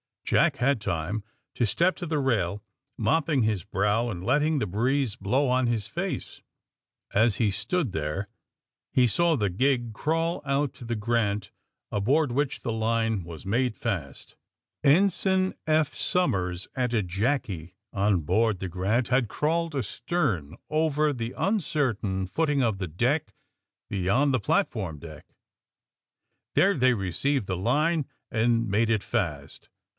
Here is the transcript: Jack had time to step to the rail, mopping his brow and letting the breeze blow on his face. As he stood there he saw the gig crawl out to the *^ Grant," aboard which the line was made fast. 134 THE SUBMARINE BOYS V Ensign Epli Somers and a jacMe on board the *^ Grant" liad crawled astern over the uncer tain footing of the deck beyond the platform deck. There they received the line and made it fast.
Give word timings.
Jack 0.25 0.57
had 0.57 0.79
time 0.81 1.23
to 1.55 1.65
step 1.67 1.95
to 1.97 2.05
the 2.05 2.17
rail, 2.17 2.63
mopping 2.97 3.43
his 3.43 3.65
brow 3.65 4.09
and 4.09 4.23
letting 4.23 4.57
the 4.57 4.65
breeze 4.65 5.15
blow 5.17 5.49
on 5.49 5.67
his 5.67 5.87
face. 5.87 6.41
As 7.13 7.35
he 7.35 7.51
stood 7.51 7.91
there 7.91 8.27
he 8.93 9.05
saw 9.07 9.35
the 9.35 9.49
gig 9.49 9.93
crawl 9.93 10.41
out 10.45 10.73
to 10.75 10.85
the 10.85 10.95
*^ 10.95 10.99
Grant," 10.99 11.51
aboard 11.91 12.31
which 12.31 12.61
the 12.61 12.71
line 12.71 13.25
was 13.25 13.45
made 13.45 13.75
fast. 13.75 14.37
134 14.83 15.13
THE 15.13 15.49
SUBMARINE 15.49 15.49
BOYS 15.49 15.53
V 15.53 15.71
Ensign 15.71 15.75
Epli 15.75 15.95
Somers 15.97 16.67
and 16.75 16.93
a 16.93 17.03
jacMe 17.03 17.73
on 17.93 18.21
board 18.21 18.59
the 18.59 18.67
*^ 18.69 18.71
Grant" 18.71 19.09
liad 19.09 19.27
crawled 19.27 19.75
astern 19.75 20.57
over 20.69 21.11
the 21.13 21.35
uncer 21.37 21.99
tain 21.99 22.25
footing 22.25 22.63
of 22.63 22.77
the 22.79 22.87
deck 22.87 23.35
beyond 23.89 24.33
the 24.33 24.39
platform 24.39 24.97
deck. 24.97 25.35
There 26.55 26.75
they 26.75 26.93
received 26.95 27.45
the 27.47 27.57
line 27.57 28.07
and 28.31 28.67
made 28.67 28.89
it 28.89 29.03
fast. 29.03 29.69